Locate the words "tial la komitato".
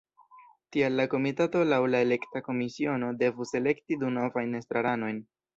0.75-1.61